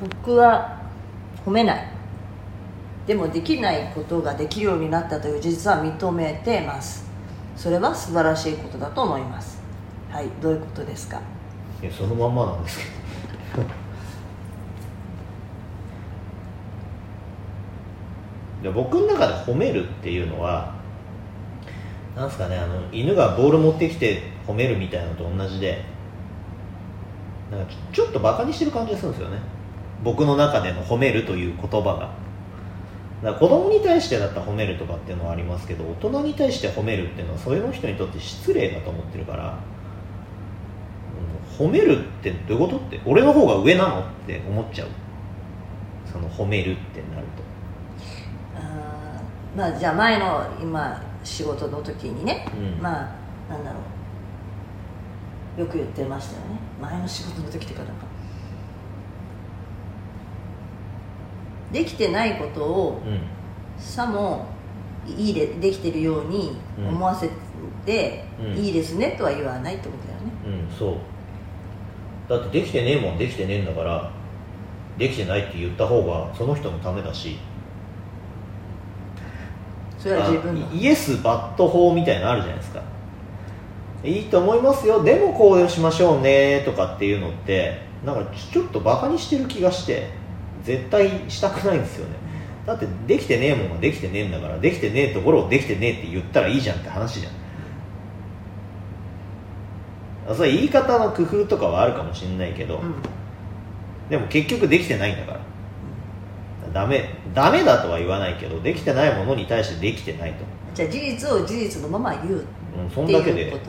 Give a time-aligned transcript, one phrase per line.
[0.00, 0.80] 僕は
[1.44, 1.86] 褒めない。
[3.06, 7.08] でもできないことができるようになったという事実は認めてます。
[7.56, 9.60] それは素晴らしいことだと思います。
[10.10, 11.20] はいどういうことですか？
[11.82, 12.84] いやそのまんまなんですけ
[13.60, 13.66] ど。
[18.62, 20.74] で僕の中で褒めるっていうのは
[22.14, 25.82] なんすかねあの犬がボール持ってきて褒めるみたいなのと同じで
[27.50, 29.38] なんかちょっとバカにしてる感じがするんですよね。
[30.02, 32.10] 僕の中での褒めるという言葉が。
[33.22, 39.80] だ子供に対してだったら褒めるとかっていうのはありますけど大人に対して褒めるっていうのはその人にとって失礼だと思ってるから、うん
[41.60, 44.88] 褒めるってどういうことって俺の方が上なのって思っちゃう。
[46.10, 47.42] その褒めるってなると。
[48.56, 52.82] あーまあじゃあ前の今仕事の時にね、うん。
[52.82, 53.14] ま
[53.50, 53.78] あなんだろ
[55.58, 55.60] う。
[55.60, 56.58] よく言ってましたよね。
[56.80, 58.06] 前の仕事の時っていうかなんか
[61.72, 63.20] できてないことをうん。
[63.78, 64.46] さも
[65.06, 67.30] いいでできてるように思わせ
[67.86, 68.52] て、うん。
[68.54, 70.32] いいですねとは言わないってことだよね。
[70.68, 70.96] うんそう。
[72.28, 74.10] だってできてねえもんできてねえんだから
[74.98, 77.38] できてないって言った方がその人のためだし。
[79.98, 82.82] それは自分イエスバット法みたいなのあるじゃないですか。
[84.02, 85.02] いいと思いますよ。
[85.02, 90.08] でもこうしましょうねとかっていうのってなんかちょっとバカにしてる気がして
[90.64, 92.16] 絶対したくないんですよね。
[92.66, 97.32] だってできてねえもんはできてねえんだからできてねえところをできてねえって言ったらいいじゃんって話じゃん。
[100.30, 102.94] あそれ言い方の工夫とかはあるかもしれないけど、うん。
[104.08, 105.40] でも結局できてないんだから。
[106.72, 112.44] ダメダメだとは言わないけどできてないものに対してできてないと、じゃあ事実を事実のまま言う
[112.78, 113.42] うん、そってんだけで。
[113.42, 113.64] いうこと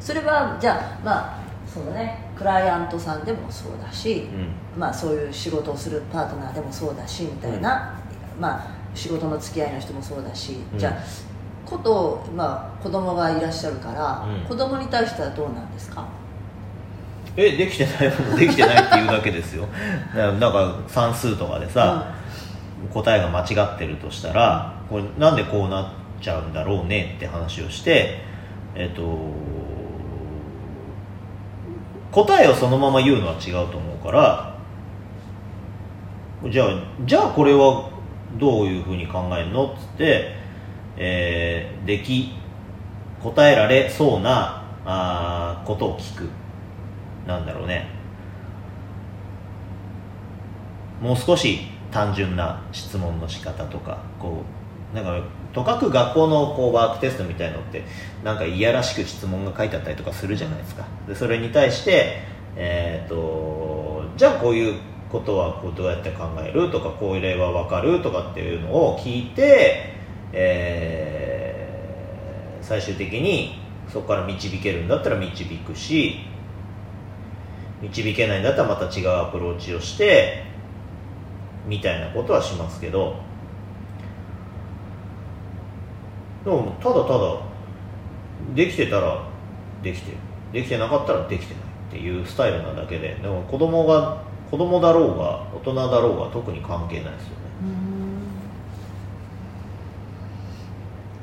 [0.00, 4.40] それはじゃあまあそうだねクライアントさんでもそうだし、うん。
[4.40, 4.48] うん
[4.78, 7.94] まあ、そういう仕事をするパートナーでもそうだしみたいな、
[8.38, 10.78] まあ、仕事の付き合いの人もそうだし、うん。
[10.78, 10.94] じゃあ
[11.68, 14.48] こと、まあ、子供がいらっしゃるから、うん。
[14.48, 16.06] 子供に対してはどうなんですか？
[17.38, 17.96] えできてない
[18.38, 19.66] できてないっていうだけですよ。
[20.14, 22.14] だからなんか算数とかでさ、
[22.92, 23.44] 答えが間違
[23.74, 25.86] ってるとしたらこれなんでこうなっ
[26.20, 28.22] ちゃうんだろうねって話をして
[28.74, 29.02] えっと
[32.12, 34.56] 答えをそのまま言うのは違うと思うから
[36.50, 36.68] じゃあ
[37.04, 37.90] じゃあこれは
[38.38, 40.34] どういうふうに考えるのっつって、
[40.96, 42.32] えーでき
[43.22, 46.28] 答えられそうなあことを聞く。
[47.26, 47.88] なんだろうね。
[51.00, 54.55] もう少し単純な質問の仕方とかこう
[54.94, 55.20] なんか
[55.52, 57.84] とかく学校のこうワークテストみたいのって
[58.22, 60.86] なんかいやらしく質問が書いてあったりとかするじゃないですか。
[61.08, 62.22] でそれに対して
[62.56, 64.78] えっ、とじゃあこういう
[65.10, 69.94] ことはこうどうやって考えるとかこういう例は分かるとかっていうのを聞いて、
[70.32, 71.56] えー
[72.66, 76.16] 最終的にそこから導けるんだったら導くし
[77.80, 80.42] 導けないんだったらまた違うアプローチをして
[81.68, 83.24] みたいなことはしますけど。
[86.46, 87.40] でもただただ
[88.54, 89.20] できてたら
[89.82, 90.16] できてる
[90.52, 97.36] できてなかったらできてないっていうスタイルなだけででも子供が子供だろうが大人だろうが特に関係ないですよね。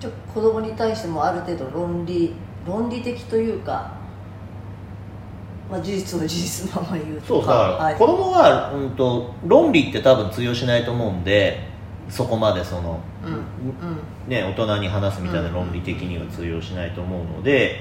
[0.00, 2.34] じゃあ子供に対してもある程度論理
[2.66, 3.92] 論理的というか、
[5.70, 7.26] まあ、事実を事実のまま言うとか。
[7.28, 7.94] そうだから、はい。
[7.94, 11.73] 子供は、うん、と論理って多分通用しないと思うんで
[12.08, 13.40] そこまでその、うんうん。
[14.28, 17.80] ね、大人に話すみたいな論理的には通用しないと思うので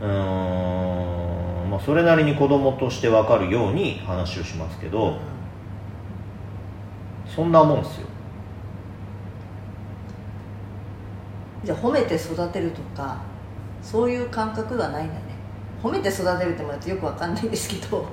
[0.00, 5.18] うーん、まあ、それなりに子供として分かるように話をしますけど、
[7.26, 8.06] そんなもんですよ。
[11.64, 13.20] じゃあ褒めて育てるとか
[13.82, 15.20] そういう感覚はないんだね。
[15.82, 18.06] 褒めて育てるってもらってよくわかんないんですけど。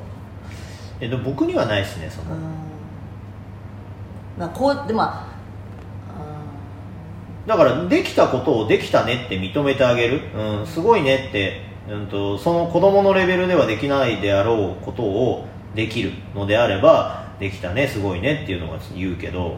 [1.00, 2.75] え僕にはないですねその、うん
[4.38, 5.36] まあこうでもまあ
[7.48, 15.46] だからできたことをできたねって認めてあげる、うん、すごいねって、うん、とその子供のレベルではできないであろうことを
[15.76, 19.58] できるのであればできたねすごいねっていうのが言うけど。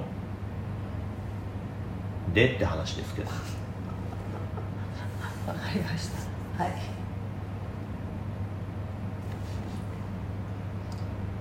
[2.34, 3.30] でって話ですけど。
[5.48, 6.10] わかりまし
[6.58, 6.64] た。
[6.64, 6.74] はい、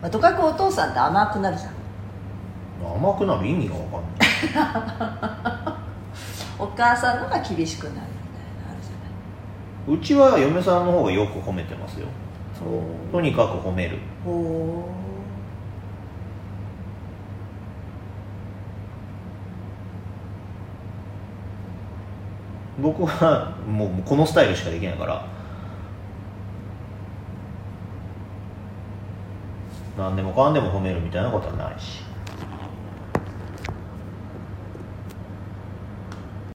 [0.00, 1.75] まあ、とかくお父さんって甘くなるじゃん
[3.06, 5.76] 甘くなる意味が分かんない。
[6.58, 9.98] お母さんのが厳しくなるみたいなあるじゃない。
[9.98, 12.08] うちは嫁さんの方がよく褒めてますよ。
[13.12, 13.98] とにかく褒める。
[14.24, 14.88] ほ
[22.80, 25.24] 僕はもうこのスタイルしかできないから。
[29.96, 32.15] 何でもかんでも褒めるみたいなことはないし。